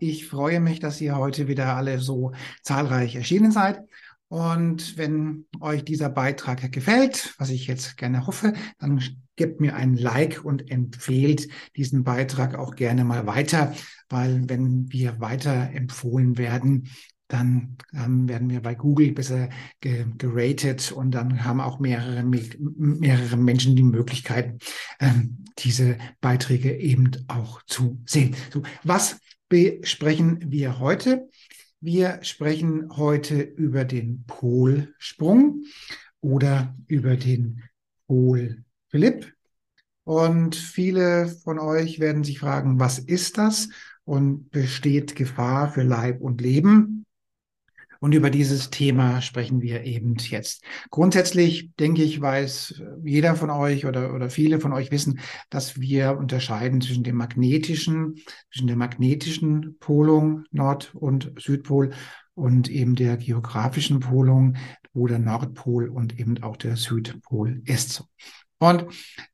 [0.00, 3.80] Ich freue mich, dass ihr heute wieder alle so zahlreich erschienen seid.
[4.28, 9.02] Und wenn euch dieser Beitrag gefällt, was ich jetzt gerne hoffe, dann
[9.36, 13.74] gebt mir ein Like und empfehlt diesen Beitrag auch gerne mal weiter,
[14.08, 16.88] weil wenn wir weiter empfohlen werden,
[17.28, 23.36] dann ähm, werden wir bei Google besser ge geratet und dann haben auch mehrere, mehrere
[23.36, 24.62] Menschen die Möglichkeit,
[24.98, 28.34] ähm, diese Beiträge eben auch zu sehen.
[28.50, 31.28] So, was besprechen wir heute?
[31.80, 35.64] Wir sprechen heute über den Polsprung
[36.20, 37.62] oder über den
[38.06, 39.32] Polflip.
[40.04, 43.68] Und viele von euch werden sich fragen, was ist das
[44.04, 47.04] und besteht Gefahr für Leib und Leben?
[48.00, 50.62] Und über dieses Thema sprechen wir eben jetzt.
[50.90, 55.18] Grundsätzlich denke ich, weiß jeder von euch oder, oder viele von euch wissen,
[55.50, 58.16] dass wir unterscheiden zwischen dem magnetischen,
[58.52, 61.90] zwischen der magnetischen Polung Nord- und Südpol
[62.34, 64.56] und eben der geografischen Polung,
[64.92, 68.04] wo der Nordpol und eben auch der Südpol ist.
[68.58, 68.86] Und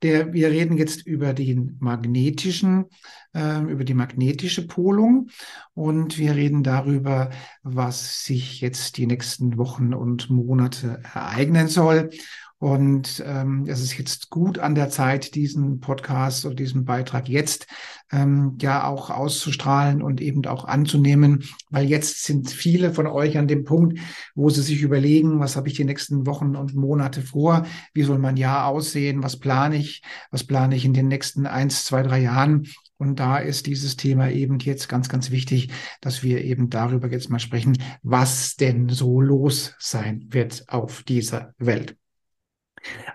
[0.03, 2.87] der, wir reden jetzt über den magnetischen,
[3.33, 5.31] äh, über die magnetische Polung
[5.73, 7.31] und wir reden darüber,
[7.63, 12.11] was sich jetzt die nächsten Wochen und Monate ereignen soll.
[12.59, 17.67] Und ähm, es ist jetzt gut an der Zeit, diesen Podcast oder diesen Beitrag jetzt
[18.11, 23.49] ähm, ja auch auszustrahlen und eben auch anzunehmen, weil jetzt sind viele von euch an
[23.49, 23.99] dem Punkt,
[24.35, 28.19] wo sie sich überlegen, was habe ich die nächsten Wochen und Monate vor, wie soll
[28.19, 32.21] mein Jahr aussehen, was plane ich, was plane ich in den nächsten eins, zwei, drei
[32.21, 32.67] Jahren.
[32.97, 37.29] Und da ist dieses Thema eben jetzt ganz, ganz wichtig, dass wir eben darüber jetzt
[37.29, 41.97] mal sprechen, was denn so los sein wird auf dieser Welt.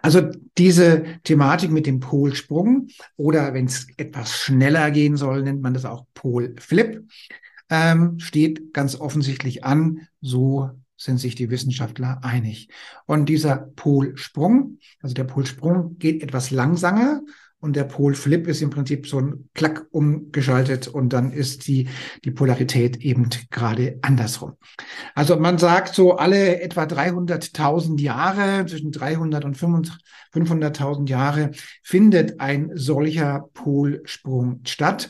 [0.02, 2.88] Also diese Thematik mit dem Polsprung
[3.18, 7.08] oder wenn es etwas schneller gehen soll, nennt man das auch Polflip,
[7.70, 10.08] ähm, steht ganz offensichtlich an.
[10.22, 12.70] So sind sich die Wissenschaftler einig.
[13.06, 17.22] Und dieser Polsprung, also der Polsprung geht etwas langsamer
[17.60, 21.90] und der Polflip ist im Prinzip so ein Klack umgeschaltet und dann ist die,
[22.24, 24.54] die Polarität eben gerade andersrum.
[25.16, 31.52] Also man sagt so alle etwa 300.000 Jahre, zwischen 300 und 500.000 Jahre
[31.84, 35.10] findet ein solcher Polsprung statt.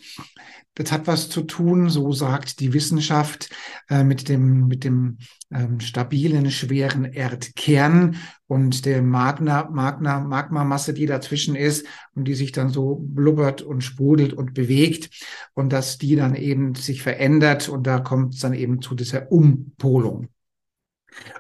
[0.80, 3.50] Das hat was zu tun, so sagt die Wissenschaft,
[3.90, 5.18] äh, mit dem, mit dem
[5.52, 8.16] ähm, stabilen, schweren Erdkern
[8.48, 11.86] und der Magna, Magna, Magmamasse, die dazwischen ist
[12.16, 15.10] und die sich dann so blubbert und sprudelt und bewegt
[15.54, 19.34] und dass die dann eben sich verändert und da kommt es dann eben zu dieser
[19.34, 20.30] Umpolung.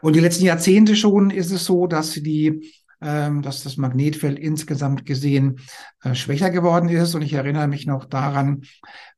[0.01, 5.59] Und die letzten Jahrzehnte schon ist es so, dass die dass das Magnetfeld insgesamt gesehen
[6.03, 7.15] äh, schwächer geworden ist.
[7.15, 8.63] Und ich erinnere mich noch daran,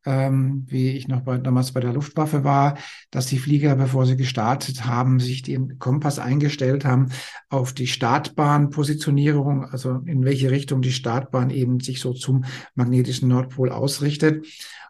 [0.06, 2.78] ähm, wie ich noch bei, damals bei der Luftwaffe war,
[3.12, 7.10] dass die Flieger, bevor sie gestartet haben, sich den Kompass eingestellt haben
[7.50, 13.72] auf die Startbahnpositionierung, also in welche Richtung die Startbahn eben sich so zum magnetischen Nordpol
[13.72, 14.46] ausrichtet.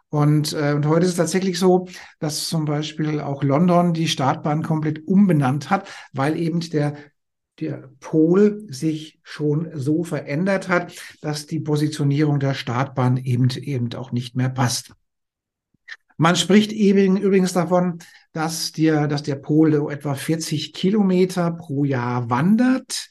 [0.08, 1.88] Und, äh, und heute ist es tatsächlich so,
[2.18, 6.96] dass zum Beispiel auch London die Startbahn komplett umbenannt hat, weil eben der
[7.62, 14.10] der Pol sich schon so verändert hat, dass die Positionierung der Startbahn eben, eben auch
[14.10, 14.92] nicht mehr passt.
[16.16, 18.00] Man spricht eben übrigens davon,
[18.32, 23.08] dass der, dass der Pol etwa 40 Kilometer pro Jahr wandert.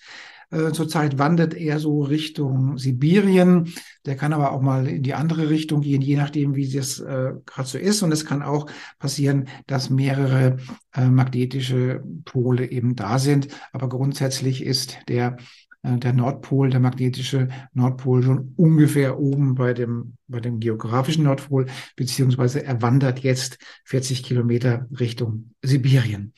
[0.51, 3.73] Äh, zurzeit wandert er so Richtung Sibirien.
[4.05, 7.33] Der kann aber auch mal in die andere Richtung gehen, je nachdem, wie das äh,
[7.45, 8.03] gerade so ist.
[8.03, 8.67] Und es kann auch
[8.99, 10.57] passieren, dass mehrere
[10.93, 13.47] äh, magnetische Pole eben da sind.
[13.71, 15.37] Aber grundsätzlich ist der
[15.83, 21.67] äh, der Nordpol, der magnetische Nordpol schon ungefähr oben bei dem, bei dem geografischen Nordpol,
[21.95, 26.33] beziehungsweise er wandert jetzt 40 Kilometer Richtung Sibirien.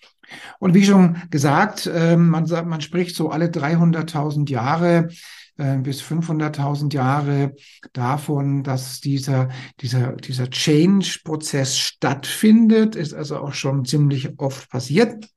[0.59, 5.09] Und wie schon gesagt, ähm, man sagt, man spricht so alle 300.000 Jahre
[5.57, 7.55] äh, bis 500.000 Jahre
[7.93, 9.49] davon, dass dieser,
[9.81, 15.27] dieser, dieser Change-Prozess stattfindet, ist also auch schon ziemlich oft passiert.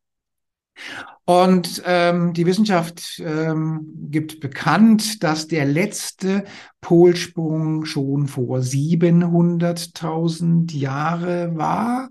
[1.27, 6.45] Und ähm, die Wissenschaft ähm, gibt bekannt, dass der letzte
[6.81, 12.09] Polsprung schon vor 700.000 Jahre war.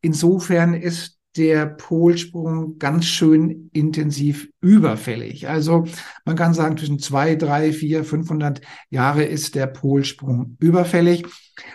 [0.00, 5.48] Insofern ist der Polsprung ganz schön intensiv überfällig.
[5.48, 5.84] Also
[6.24, 8.60] man kann sagen, zwischen zwei, drei, vier, 500
[8.90, 11.26] Jahre ist der Polsprung überfällig.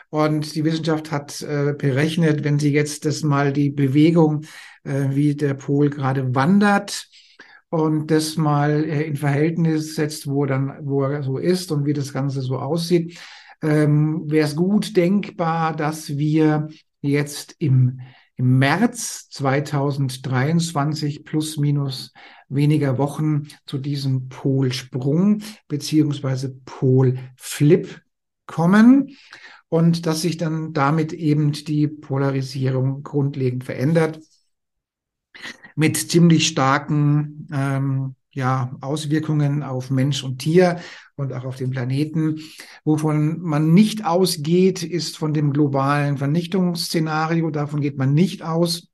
[0.10, 4.46] Und die Wissenschaft hat äh, berechnet, wenn Sie jetzt das mal die Bewegung,
[4.84, 7.10] äh, wie der Pol gerade wandert,
[7.70, 11.94] und das mal äh, in Verhältnis setzt, wo dann, wo er so ist und wie
[11.94, 13.20] das Ganze so aussieht,
[13.62, 16.70] ähm, wäre es gut denkbar, dass wir
[17.02, 18.00] jetzt im,
[18.40, 22.14] im März 2023 plus minus
[22.48, 28.02] weniger Wochen zu diesem Polsprung beziehungsweise Polflip
[28.46, 29.18] kommen
[29.68, 34.22] und dass sich dann damit eben die Polarisierung grundlegend verändert
[35.76, 40.80] mit ziemlich starken ähm, ja, Auswirkungen auf Mensch und Tier
[41.16, 42.40] und auch auf den Planeten.
[42.84, 47.50] Wovon man nicht ausgeht, ist von dem globalen Vernichtungsszenario.
[47.50, 48.88] Davon geht man nicht aus.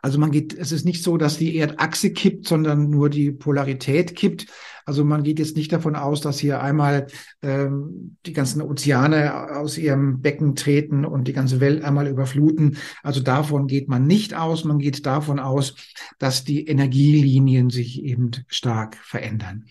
[0.00, 4.16] Also man geht, es ist nicht so, dass die Erdachse kippt, sondern nur die Polarität
[4.16, 4.46] kippt.
[4.84, 7.06] Also man geht jetzt nicht davon aus, dass hier einmal
[7.42, 12.76] ähm, die ganzen Ozeane aus ihrem Becken treten und die ganze Welt einmal überfluten.
[13.02, 14.64] Also davon geht man nicht aus.
[14.64, 15.74] Man geht davon aus,
[16.18, 19.66] dass die Energielinien sich eben stark verändern.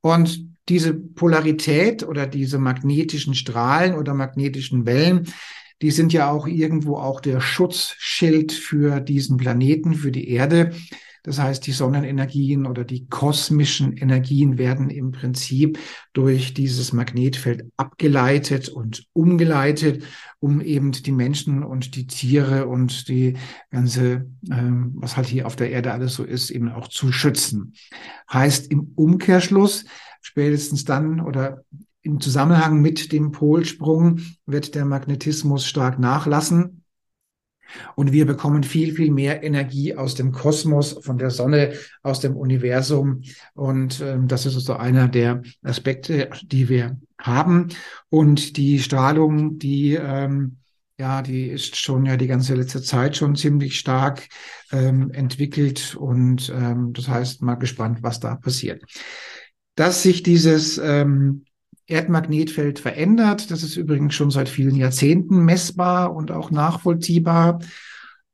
[0.00, 5.26] Und diese Polarität oder diese magnetischen Strahlen oder magnetischen Wellen,
[5.82, 10.72] die sind ja auch irgendwo auch der Schutzschild für diesen Planeten, für die Erde.
[11.24, 15.78] Das heißt, die Sonnenenergien oder die kosmischen Energien werden im Prinzip
[16.12, 20.04] durch dieses Magnetfeld abgeleitet und umgeleitet,
[20.38, 23.38] um eben die Menschen und die Tiere und die
[23.70, 27.72] ganze, ähm, was halt hier auf der Erde alles so ist, eben auch zu schützen.
[28.30, 29.86] Heißt im Umkehrschluss,
[30.20, 31.64] spätestens dann oder
[32.02, 36.83] im Zusammenhang mit dem Polsprung wird der Magnetismus stark nachlassen.
[37.96, 42.36] Und wir bekommen viel, viel mehr Energie aus dem Kosmos, von der Sonne, aus dem
[42.36, 43.22] Universum.
[43.54, 47.68] Und ähm, das ist also einer der Aspekte, die wir haben.
[48.08, 50.58] Und die Strahlung, die ähm,
[50.98, 54.28] ja, die ist schon ja die ganze letzte Zeit schon ziemlich stark
[54.70, 55.96] ähm, entwickelt.
[55.96, 58.82] Und ähm, das heißt, mal gespannt, was da passiert.
[59.74, 61.44] Dass sich dieses ähm,
[61.86, 63.50] Erdmagnetfeld verändert.
[63.50, 67.60] Das ist übrigens schon seit vielen Jahrzehnten messbar und auch nachvollziehbar.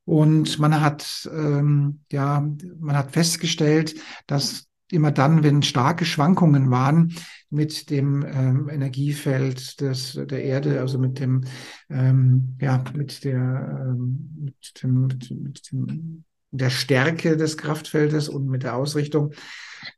[0.05, 2.45] Und man hat, ähm, ja,
[2.79, 3.95] man hat festgestellt,
[4.27, 7.13] dass immer dann, wenn starke Schwankungen waren
[7.49, 11.45] mit dem ähm, Energiefeld des, der Erde, also mit dem,
[11.89, 18.47] ähm, ja, mit der, ähm, mit dem, mit, mit dem, der Stärke des Kraftfeldes und
[18.47, 19.33] mit der Ausrichtung,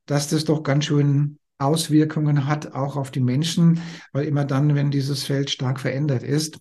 [0.06, 4.92] dass das doch ganz schön Auswirkungen hat, auch auf die Menschen, weil immer dann, wenn
[4.92, 6.60] dieses Feld stark verändert ist,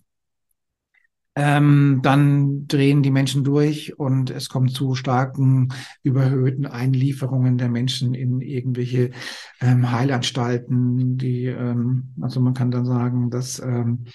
[1.35, 5.73] ähm, dann drehen die Menschen durch und es kommt zu starken,
[6.03, 9.09] überhöhten Einlieferungen der Menschen in irgendwelche
[9.59, 14.05] ähm, Heilanstalten, die, ähm, also man kann dann sagen, dass ähm,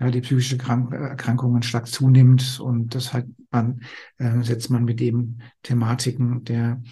[0.00, 3.80] ja, die psychische Krank Erkrankungen stark zunimmt und deshalb man,
[4.18, 6.82] äh, setzt man mit dem Thematiken der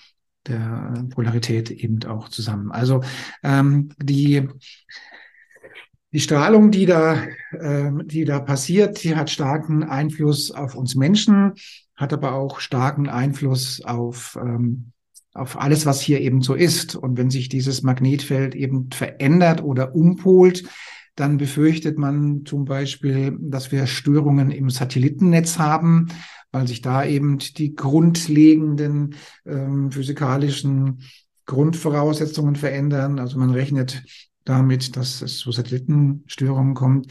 [0.49, 2.71] der Polarität eben auch zusammen.
[2.71, 3.03] Also
[3.43, 4.49] ähm, die
[6.15, 7.23] die Strahlung, die da,
[7.53, 11.55] äh, die da passiert, die hat starken Einfluss auf uns Menschen,
[11.97, 14.93] hat aber auch starken Einfluss auf ähm,
[15.35, 16.95] auf alles, was hier eben so ist.
[16.95, 20.65] Und wenn sich dieses Magnetfeld eben verändert oder umpolt,
[21.17, 26.09] dann befürchtet man zum Beispiel, dass wir Störungen im Satellitennetz haben
[26.53, 29.17] weil sich da eben die grundlegenden
[29.47, 31.03] ähm, physikalischen
[31.47, 33.19] Grundvoraussetzungen verändern.
[33.19, 34.05] Also man rechnet
[34.45, 37.09] damit, dass es zu Satellitenstörungen kommt.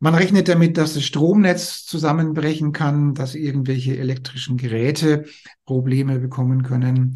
[0.00, 5.26] Man rechnet damit, dass das Stromnetz zusammenbrechen kann, dass irgendwelche elektrischen Geräte
[5.64, 7.14] Probleme bekommen können.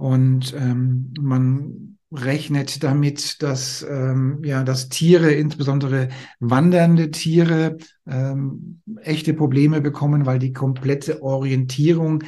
[0.00, 7.76] Und ähm, man rechnet damit, dass, ähm, ja, dass Tiere, insbesondere wandernde Tiere,
[8.06, 12.24] ähm, echte Probleme bekommen, weil die komplette Orientierung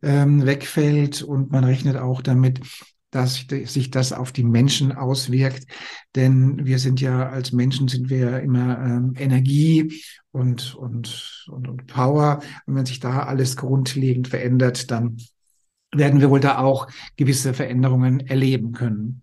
[0.00, 1.20] ähm, wegfällt.
[1.20, 2.60] Und man rechnet auch damit,
[3.10, 5.66] dass sich das auf die Menschen auswirkt.
[6.16, 11.68] Denn wir sind ja als Menschen sind wir ja immer ähm, Energie und, und, und,
[11.68, 12.40] und Power.
[12.64, 15.18] Und wenn sich da alles grundlegend verändert, dann
[15.94, 19.22] werden wir wohl da auch gewisse Veränderungen erleben können.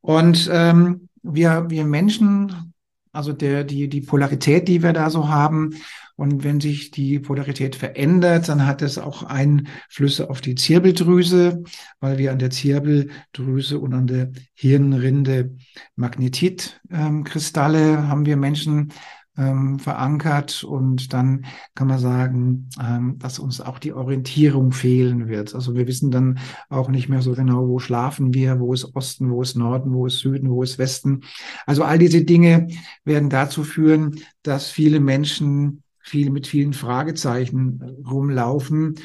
[0.00, 2.74] Und ähm, wir, wir Menschen,
[3.12, 5.74] also der, die, die Polarität, die wir da so haben,
[6.16, 11.64] und wenn sich die Polarität verändert, dann hat es auch Einflüsse auf die Zirbeldrüse,
[12.00, 15.56] weil wir an der Zirbeldrüse und an der Hirnrinde
[15.96, 18.92] Magnetitkristalle ähm, haben wir Menschen
[19.36, 25.54] ähm, verankert und dann kann man sagen, ähm, dass uns auch die Orientierung fehlen wird.
[25.54, 29.30] Also wir wissen dann auch nicht mehr so genau, wo schlafen wir, wo ist Osten,
[29.30, 31.22] wo ist Norden, wo ist Süden, wo ist Westen.
[31.66, 32.68] Also all diese Dinge
[33.04, 38.96] werden dazu führen, dass viele Menschen viel mit vielen Fragezeichen rumlaufen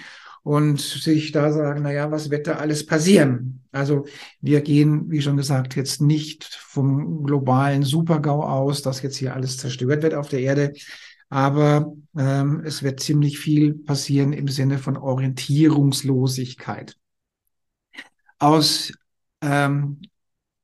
[0.47, 3.65] und sich da sagen, na ja, was wird da alles passieren?
[3.73, 4.05] Also
[4.39, 9.57] wir gehen, wie schon gesagt, jetzt nicht vom globalen Supergau aus, dass jetzt hier alles
[9.57, 10.71] zerstört wird auf der Erde,
[11.27, 16.95] aber ähm, es wird ziemlich viel passieren im Sinne von Orientierungslosigkeit.
[18.39, 18.93] Aus,
[19.41, 19.99] ähm,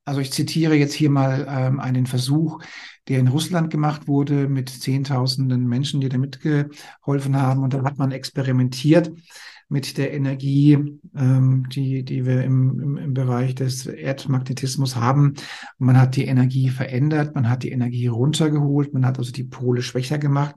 [0.06, 2.64] also ich zitiere jetzt hier mal ähm, einen Versuch,
[3.10, 7.64] der in Russland gemacht wurde mit Zehntausenden Menschen, die da mitgeholfen haben.
[7.64, 9.12] Und da hat man experimentiert
[9.70, 15.34] mit der Energie, ähm, die, die wir im, im, im Bereich des Erdmagnetismus haben.
[15.78, 19.82] Man hat die Energie verändert, man hat die Energie runtergeholt, man hat also die Pole
[19.82, 20.56] schwächer gemacht.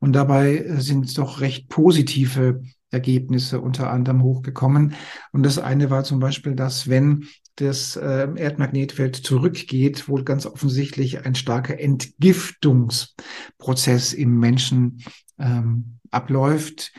[0.00, 4.94] Und dabei sind doch recht positive Ergebnisse unter anderem hochgekommen.
[5.32, 11.26] Und das eine war zum Beispiel, dass wenn das äh, Erdmagnetfeld zurückgeht, wohl ganz offensichtlich
[11.26, 15.02] ein starker Entgiftungsprozess im Menschen
[15.38, 16.92] ähm, abläuft.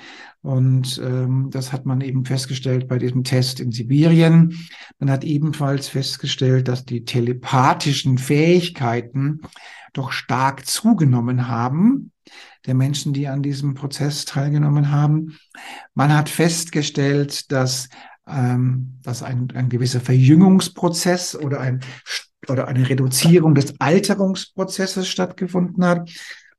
[0.45, 4.55] Und ähm, das hat man eben festgestellt bei diesem Test in Sibirien.
[4.99, 9.41] Man hat ebenfalls festgestellt, dass die telepathischen Fähigkeiten
[9.93, 12.11] doch stark zugenommen haben
[12.67, 15.35] der Menschen, die an diesem Prozess teilgenommen haben.
[15.95, 17.89] Man hat festgestellt, dass,
[18.27, 21.79] ähm, dass ein, ein gewisser Verjüngungsprozess oder ein
[22.47, 26.11] oder eine Reduzierung des Alterungsprozesses stattgefunden hat.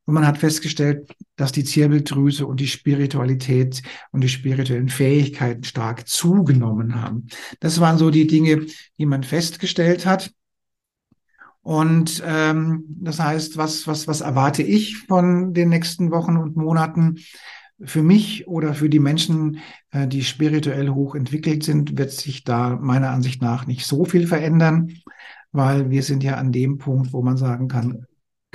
[0.07, 3.83] Und man hat festgestellt, dass die Zirbeldrüse und die Spiritualität
[4.13, 7.27] und die spirituellen Fähigkeiten stark zugenommen haben.
[7.59, 8.67] Das waren so die Dinge,
[8.99, 10.33] die man festgestellt hat.
[11.61, 17.19] Und ähm, das heißt, was, was, was erwarte ich von den nächsten Wochen und Monaten?
[17.85, 19.59] Für mich oder für die Menschen,
[19.91, 24.29] äh, die spirituell hoch entwickelt sind, wird sich da meiner Ansicht nach nicht so viel
[24.29, 24.95] verändern,
[25.51, 28.07] weil wir sind ja an dem Punkt, wo man sagen kann,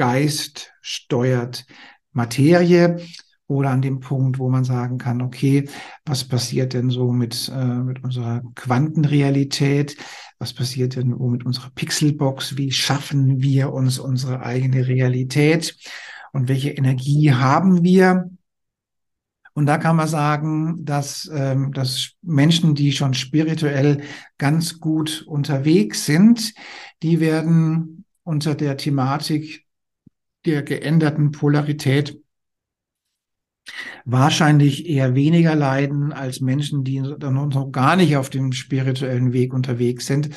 [0.01, 1.67] Geist steuert
[2.11, 2.97] Materie
[3.45, 5.69] oder an dem Punkt, wo man sagen kann, okay,
[6.05, 9.95] was passiert denn so mit, äh, mit unserer Quantenrealität?
[10.39, 12.57] Was passiert denn mit unserer Pixelbox?
[12.57, 15.77] Wie schaffen wir uns unsere eigene Realität?
[16.33, 18.27] Und welche Energie haben wir?
[19.53, 24.01] Und da kann man sagen, dass, ähm, dass Menschen, die schon spirituell
[24.39, 26.55] ganz gut unterwegs sind,
[27.03, 29.67] die werden unter der Thematik
[30.45, 32.17] der geänderten Polarität
[34.05, 39.53] wahrscheinlich eher weniger leiden als Menschen, die dann noch gar nicht auf dem spirituellen Weg
[39.53, 40.29] unterwegs sind.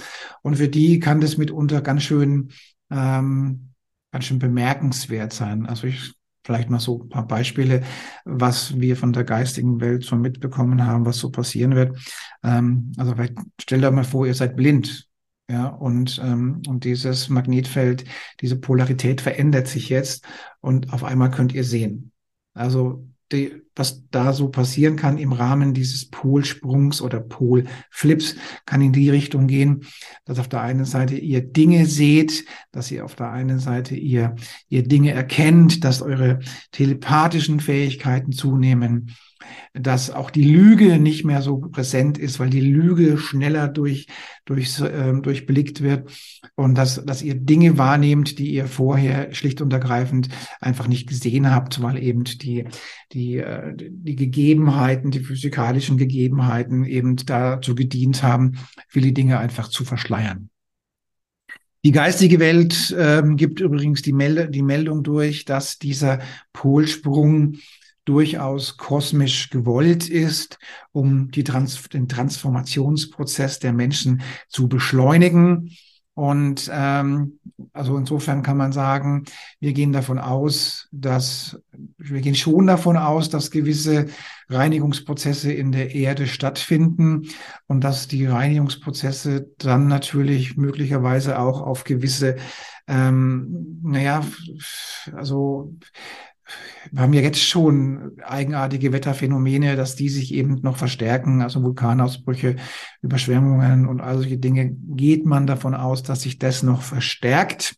[0.43, 2.51] Und für die kann das mitunter ganz schön,
[2.91, 3.71] ähm,
[4.13, 5.67] ganz schön bemerkenswert sein.
[5.67, 7.83] Also ich vielleicht mal so ein paar Beispiele,
[8.25, 11.99] was wir von der geistigen Welt so mitbekommen haben, was so passieren wird.
[12.43, 15.09] Ähm, also vielleicht stellt euch mal vor, ihr seid blind.
[15.51, 18.05] Ja, und, ähm, und dieses Magnetfeld,
[18.41, 20.27] diese Polarität verändert sich jetzt
[20.61, 22.13] und auf einmal könnt ihr sehen.
[22.55, 28.93] Also die, was da so passieren kann im Rahmen dieses Polsprungs oder Polflips, kann in
[28.93, 29.85] die Richtung gehen,
[30.25, 34.37] dass auf der einen Seite ihr Dinge seht, dass ihr auf der einen Seite ihr,
[34.69, 36.39] ihr Dinge erkennt, dass eure
[36.71, 39.15] telepathischen Fähigkeiten zunehmen,
[39.75, 44.07] dass auch die Lüge nicht mehr so präsent ist, weil die Lüge schneller durch,
[44.45, 46.11] durch, äh, durchblickt wird
[46.55, 50.29] und dass, dass ihr Dinge wahrnehmt, die ihr vorher schlicht und ergreifend
[50.61, 52.65] einfach nicht gesehen habt, weil eben die,
[53.13, 58.59] die, äh, die Gegebenheiten, die physikalischen Gegebenheiten eben dazu gedient haben,
[58.89, 60.51] viele Dinge einfach zu verschleiern.
[61.85, 66.21] Die geistige Welt ähm, gibt übrigens die, Meld die Meldung durch, dass dieser
[66.55, 67.57] Polsprung
[68.05, 70.59] durchaus kosmisch gewollt ist,
[70.93, 75.71] um die Trans den Transformationsprozess der Menschen zu beschleunigen.
[76.15, 77.41] Und ähm,
[77.73, 79.25] also insofern kann man sagen,
[79.59, 81.61] wir gehen davon aus, dass
[81.99, 84.07] wir gehen schon davon aus, dass gewisse
[84.49, 87.29] Reinigungsprozesse in der Erde stattfinden
[87.67, 92.37] und dass die Reinigungsprozesse dann natürlich möglicherweise auch auf gewisse,
[92.87, 94.25] ähm, naja,
[95.15, 95.75] also
[96.93, 102.57] wir haben ja jetzt schon eigenartige Wetterphänomene, dass die sich eben noch verstärken, also Vulkanausbrüche,
[103.03, 104.77] Überschwemmungen und all solche Dinge.
[104.89, 107.77] Geht man davon aus, dass sich das noch verstärkt?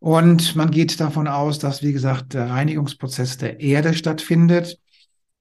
[0.00, 4.78] Und man geht davon aus, dass, wie gesagt, der Reinigungsprozess der Erde stattfindet.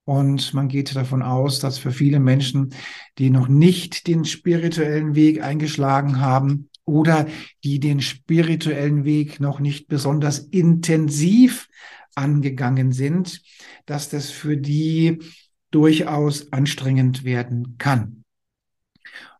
[0.05, 2.73] Und man geht davon aus, dass für viele Menschen,
[3.17, 7.27] die noch nicht den spirituellen Weg eingeschlagen haben oder
[7.65, 11.67] die den spirituellen Weg noch nicht besonders intensiv
[12.17, 13.41] angegangen sind,
[13.85, 15.19] dass das für die
[15.71, 18.23] durchaus anstrengend werden kann.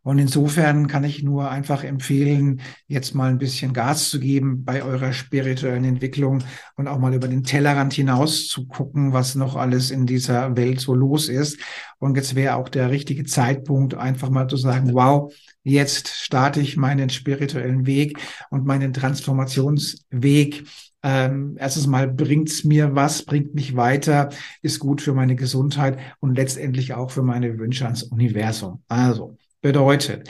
[0.02, 4.82] Und insofern kann ich nur einfach empfehlen, jetzt mal ein bisschen Gas zu geben bei
[4.82, 6.42] eurer spirituellen Entwicklung
[6.76, 10.80] und auch mal über den Tellerrand hinaus zu gucken, was noch alles in dieser Welt
[10.80, 11.60] so los ist.
[11.98, 15.30] Und jetzt wäre auch der richtige Zeitpunkt, einfach mal zu sagen, wow,
[15.68, 18.18] jetzt starte ich meinen spirituellen Weg
[18.50, 20.64] und meinen Transformationsweg.
[21.02, 24.30] Ähm, erstes Mal bringt's mir was, bringt mich weiter,
[24.62, 28.82] ist gut für meine Gesundheit und letztendlich auch für meine Wünsche ans Universum.
[28.88, 30.28] Also, bedeutet.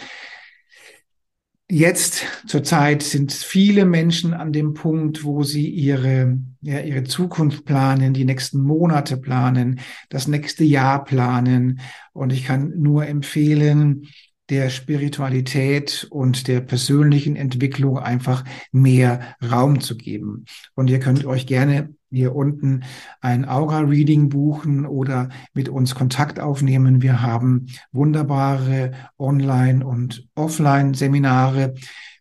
[1.71, 8.15] Jetzt zurzeit sind viele Menschen an dem Punkt, wo sie ihre, ja, ihre Zukunft planen,
[8.15, 11.81] die nächsten Monate planen, das nächste Jahr planen.
[12.15, 14.09] Und ich kann nur empfehlen,
[14.51, 20.45] der Spiritualität und der persönlichen Entwicklung einfach mehr Raum zu geben.
[20.75, 22.85] Und ihr könnt euch gerne hier unten
[23.21, 27.03] ein Aura-Reading buchen oder mit uns Kontakt aufnehmen.
[27.03, 31.75] Wir haben wunderbare Online- und Offline-Seminare,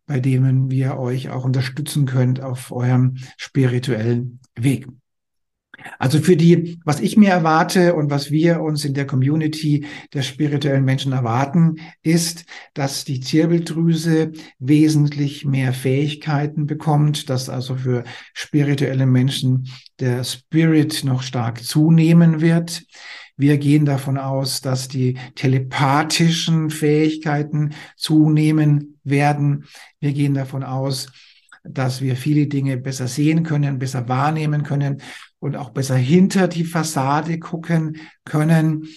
[0.05, 4.87] bei denen wir euch auch unterstützen könnt auf eurem spirituellen Weg.
[5.99, 10.21] Also für die, was ich mir erwarte und was wir uns in der Community der
[10.21, 18.03] spirituellen Menschen erwarten, ist, dass die Zirbeldrüse wesentlich mehr Fähigkeiten bekommt, dass also für
[18.33, 19.67] spirituelle Menschen
[19.99, 22.83] der Spirit noch stark zunehmen wird.
[23.35, 29.65] Wir gehen davon aus, dass die telepathischen Fähigkeiten zunehmen werden.
[29.99, 31.07] Wir gehen davon aus,
[31.63, 35.01] dass wir viele Dinge besser sehen können, besser wahrnehmen können
[35.39, 38.87] und auch besser hinter die Fassade gucken können.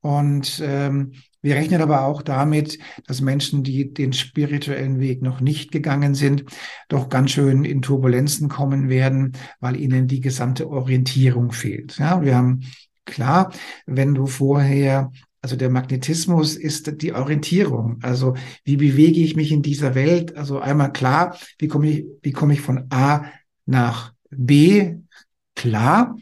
[0.00, 5.70] Und ähm, wir rechnen aber auch damit, dass Menschen, die den spirituellen Weg noch nicht
[5.70, 6.44] gegangen sind,
[6.88, 11.98] doch ganz schön in Turbulenzen kommen werden, weil ihnen die gesamte Orientierung fehlt.
[11.98, 12.64] Ja, wir haben
[13.04, 13.52] klar,
[13.86, 18.00] wenn du vorher also der Magnetismus ist die Orientierung.
[18.02, 18.34] Also
[18.64, 20.36] wie bewege ich mich in dieser Welt?
[20.36, 23.24] Also einmal klar, wie komme ich, wie komme ich von A
[23.64, 24.96] nach B?
[25.58, 26.16] Klar.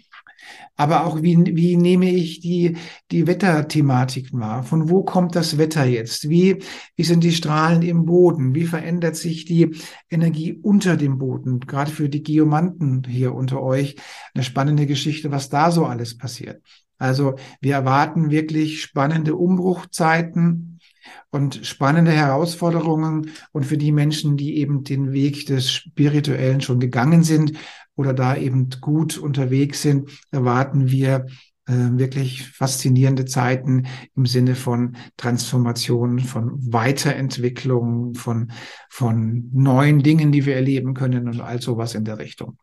[0.77, 2.77] Aber auch wie, wie nehme ich die,
[3.11, 4.63] die Wetterthematik wahr?
[4.63, 6.29] Von wo kommt das Wetter jetzt?
[6.29, 6.63] Wie,
[6.97, 8.55] wie sind die Strahlen im Boden?
[8.55, 9.77] Wie verändert sich die
[10.11, 11.61] Energie unter dem Boden?
[11.61, 13.97] Gerade für die Geomanten hier unter euch
[14.35, 16.63] eine spannende Geschichte, was da so alles passiert.
[16.99, 20.76] Also wir erwarten wirklich spannende Umbruchzeiten
[21.31, 23.31] und spannende Herausforderungen.
[23.53, 27.53] Und für die Menschen, die eben den Weg des Spirituellen schon gegangen sind
[27.95, 31.27] oder da eben gut unterwegs sind, erwarten wir
[31.67, 38.53] äh, wirklich faszinierende Zeiten im Sinne von Transformation, von Weiterentwicklung, von,
[38.89, 42.59] von neuen Dingen, die wir erleben können und all sowas in der Richtung.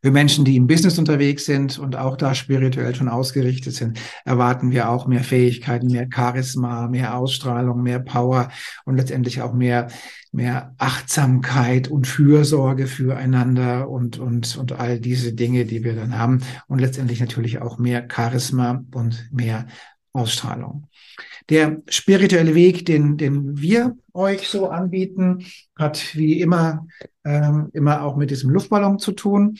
[0.00, 4.70] Für Menschen, die im Business unterwegs sind und auch da spirituell schon ausgerichtet sind, erwarten
[4.70, 8.48] wir auch mehr Fähigkeiten, mehr Charisma, mehr Ausstrahlung, mehr Power
[8.84, 9.88] und letztendlich auch mehr,
[10.30, 16.42] mehr Achtsamkeit und Fürsorge füreinander und, und, und all diese Dinge, die wir dann haben
[16.68, 19.66] und letztendlich natürlich auch mehr Charisma und mehr
[20.12, 20.86] Ausstrahlung.
[21.50, 26.86] Der spirituelle Weg, den, den wir euch so anbieten, hat wie immer,
[27.24, 29.56] ähm, immer auch mit diesem Luftballon zu tun,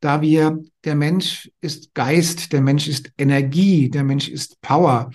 [0.00, 5.10] da wir, der Mensch ist Geist, der Mensch ist Energie, der Mensch ist Power.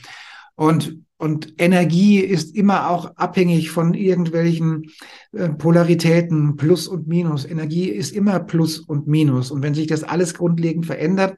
[0.55, 4.91] Und und Energie ist immer auch abhängig von irgendwelchen
[5.31, 7.45] äh, Polaritäten, Plus und Minus.
[7.45, 9.49] Energie ist immer Plus und Minus.
[9.49, 11.37] Und wenn sich das alles grundlegend verändert,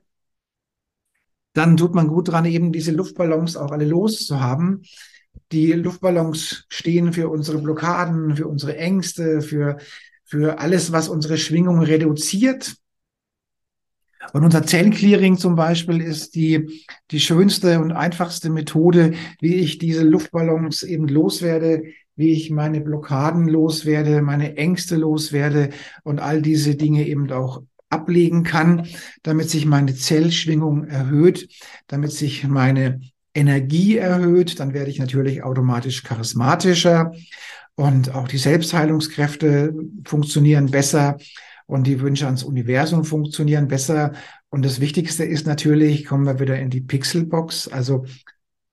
[1.56, 4.84] dann tut man gut dran, eben diese Luftballons auch alle loszuhaben.
[5.52, 9.78] Die Luftballons stehen für unsere Blockaden, für unsere Ängste, für,
[10.26, 12.76] für alles, was unsere Schwingung reduziert.
[14.34, 20.04] Und unser Zellenclearing zum Beispiel ist die, die schönste und einfachste Methode, wie ich diese
[20.04, 21.84] Luftballons eben loswerde,
[22.18, 25.70] wie ich meine Blockaden loswerde, meine Ängste loswerde
[26.04, 27.62] und all diese Dinge eben auch
[27.96, 28.88] ablegen kann,
[29.24, 31.48] damit sich meine Zellschwingung erhöht,
[31.88, 33.00] damit sich meine
[33.34, 37.14] Energie erhöht, dann werde ich natürlich automatisch charismatischer
[37.76, 39.74] und auch die Selbstheilungskräfte
[40.06, 41.18] funktionieren besser
[41.66, 44.14] und die Wünsche ans Universum funktionieren besser.
[44.50, 48.06] Und das Wichtigste ist natürlich, kommen wir wieder in die Pixelbox, also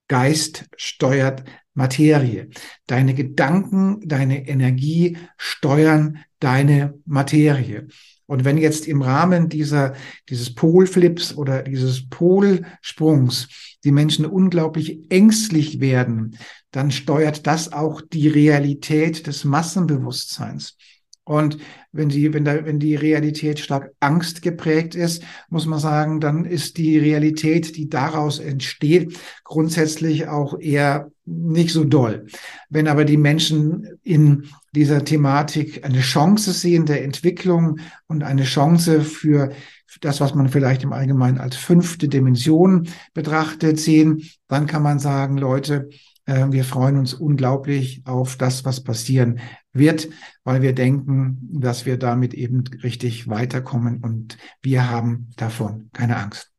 [0.08, 2.48] Geist steuert Materie.
[2.86, 7.86] Deine Gedanken, deine Energie steuern deine Materie.
[8.26, 9.94] Und wenn jetzt im Rahmen dieser,
[10.28, 13.48] dieses Polflips oder dieses Polsprungs
[13.84, 16.38] die Menschen unglaublich ängstlich werden,
[16.70, 20.76] dann steuert das auch die Realität des Massenbewusstseins.
[21.24, 21.58] Und
[21.92, 26.44] wenn die, wenn, da, wenn die Realität stark Angst geprägt ist, muss man sagen, dann
[26.44, 32.26] ist die Realität, die daraus entsteht, grundsätzlich auch eher nicht so doll.
[32.70, 39.02] Wenn aber die Menschen in dieser Thematik eine Chance sehen der Entwicklung und eine Chance
[39.02, 39.52] für
[40.00, 45.36] das, was man vielleicht im Allgemeinen als fünfte Dimension betrachtet, sehen, dann kann man sagen,
[45.36, 45.90] Leute,
[46.24, 49.40] äh, wir freuen uns unglaublich auf das, was passieren
[49.72, 50.08] wird,
[50.44, 56.50] weil wir denken, dass wir damit eben richtig weiterkommen und wir haben davon keine Angst.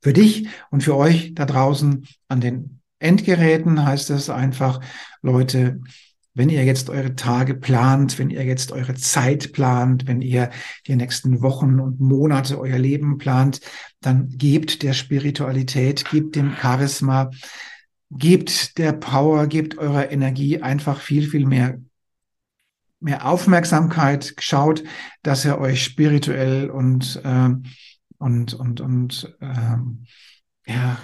[0.00, 4.80] Für dich und für euch da draußen an den Endgeräten heißt es einfach,
[5.22, 5.80] Leute,
[6.34, 10.50] wenn ihr jetzt eure Tage plant, wenn ihr jetzt eure Zeit plant, wenn ihr
[10.86, 13.60] die nächsten Wochen und Monate euer Leben plant,
[14.00, 17.30] dann gebt der Spiritualität, gebt dem Charisma,
[18.10, 21.78] gebt der Power, gebt eurer Energie einfach viel, viel mehr
[23.02, 24.84] mehr Aufmerksamkeit, schaut,
[25.22, 27.50] dass er euch spirituell und äh,
[28.18, 30.04] und und und ähm,
[30.66, 30.96] ja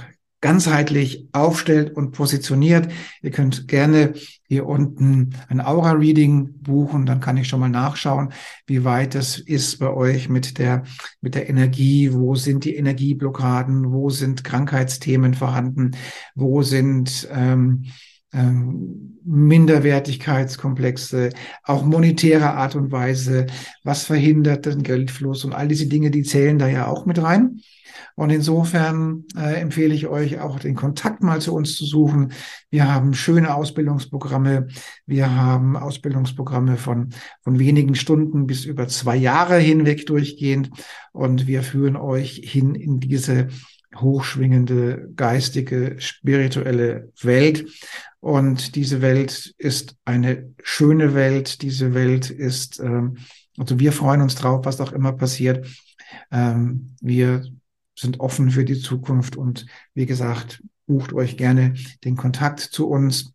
[0.49, 2.91] ganzheitlich aufstellt und positioniert.
[3.21, 4.15] Ihr könnt gerne
[4.47, 8.33] hier unten ein Aura-Reading buchen, dann kann ich schon mal nachschauen,
[8.67, 10.85] wie weit es ist bei euch mit der,
[11.21, 15.91] mit der Energie, wo sind die Energieblockaden, wo sind Krankheitsthemen vorhanden,
[16.35, 17.85] wo sind ähm,
[18.33, 21.31] ähm, Minderwertigkeitskomplexe,
[21.65, 23.47] auch monetärer Art und Weise,
[23.85, 27.61] was verhindert den Geldfluss und all diese Dinge, die zählen da ja auch mit rein.
[28.15, 32.33] Und insofern äh, empfehle ich euch auch den Kontakt mal zu uns zu suchen.
[32.69, 34.67] Wir haben schöne Ausbildungsprogramme.
[35.07, 37.11] Wir haben Ausbildungsprogramme von,
[37.43, 40.71] von wenigen Stunden bis über zwei Jahre hinweg durchgehend.
[41.13, 43.49] Und wir führen euch hin in diese
[43.97, 47.67] hochschwingende, geistige, spirituelle Welt.
[48.21, 51.63] Und diese Welt ist eine schöne Welt.
[51.63, 53.19] Diese Welt ist, ähm,
[53.57, 55.67] also wir freuen uns drauf, was auch immer passiert.
[56.31, 57.45] Ähm, wir
[57.97, 61.75] sind offen für die Zukunft und wie gesagt, bucht euch gerne
[62.05, 63.33] den Kontakt zu uns.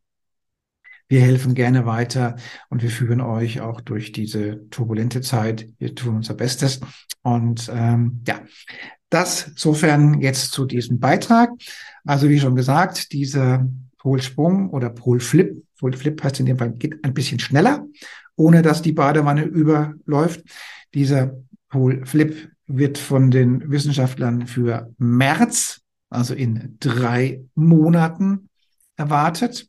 [1.07, 2.37] Wir helfen gerne weiter
[2.69, 5.69] und wir führen euch auch durch diese turbulente Zeit.
[5.77, 6.79] Wir tun unser Bestes.
[7.21, 8.41] Und ähm, ja,
[9.13, 11.51] das sofern jetzt zu diesem Beitrag.
[12.05, 17.13] Also wie schon gesagt, dieser Polsprung oder Polflip, Polflip heißt in dem Fall, geht ein
[17.13, 17.85] bisschen schneller,
[18.35, 20.43] ohne dass die Badewanne überläuft.
[20.93, 21.35] Dieser
[21.69, 28.49] Polflip wird von den Wissenschaftlern für März, also in drei Monaten
[28.95, 29.67] erwartet.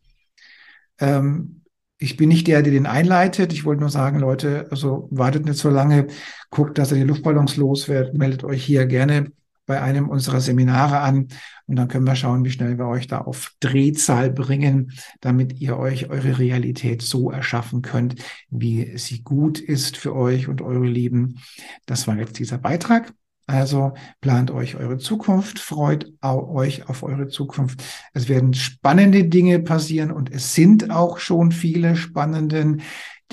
[0.99, 1.63] Ähm,
[2.05, 3.53] ich bin nicht der, der den einleitet.
[3.53, 6.09] Ich wollte nur sagen, Leute, also wartet nicht so lange,
[6.51, 9.33] guckt, dass ihr die Luftballons loswerdet, meldet euch hier gerne
[9.67, 11.29] bei einem unserer Seminare an
[11.67, 15.79] und dann können wir schauen, wie schnell wir euch da auf Drehzahl bringen, damit ihr
[15.79, 18.17] euch eure Realität so erschaffen könnt,
[18.51, 21.41] wie sie gut ist für euch und eure Lieben.
[21.87, 23.15] Das war jetzt dieser Beitrag.
[23.47, 27.83] Also plant euch eure Zukunft, freut euch auf eure Zukunft.
[28.15, 32.79] Es werden spannende Dinge passieren und es sind auch schon viele spannende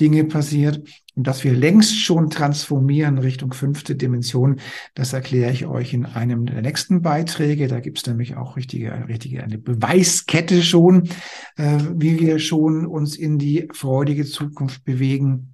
[0.00, 0.82] Dinge passiert.
[1.14, 4.60] Und dass wir längst schon transformieren Richtung fünfte Dimension,
[4.94, 7.68] das erkläre ich euch in einem der nächsten Beiträge.
[7.68, 11.08] Da gibt es nämlich auch richtige, richtige eine Beweiskette schon,
[11.56, 15.51] äh, wie wir schon uns in die freudige Zukunft bewegen.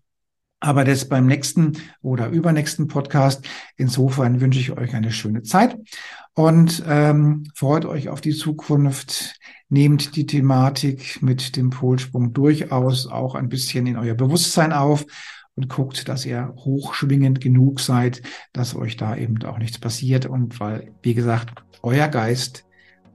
[0.61, 3.47] Aber das beim nächsten oder übernächsten Podcast.
[3.77, 5.79] Insofern wünsche ich euch eine schöne Zeit
[6.35, 9.39] und ähm, freut euch auf die Zukunft.
[9.69, 15.05] Nehmt die Thematik mit dem Polsprung durchaus auch ein bisschen in euer Bewusstsein auf
[15.55, 20.27] und guckt, dass ihr hochschwingend genug seid, dass euch da eben auch nichts passiert.
[20.27, 22.65] Und weil, wie gesagt, euer Geist,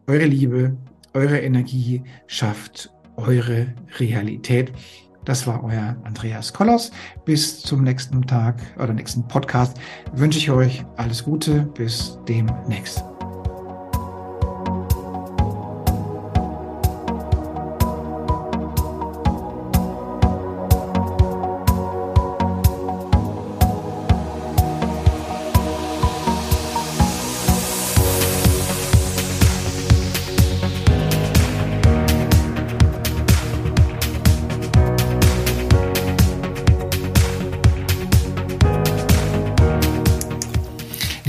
[0.07, 0.77] eure Liebe,
[1.13, 4.71] eure Energie schafft eure Realität.
[5.25, 6.91] Das war euer Andreas Kollos.
[7.25, 9.77] Bis zum nächsten Tag oder nächsten Podcast
[10.13, 11.61] wünsche ich euch alles Gute.
[11.75, 13.12] Bis demnächst.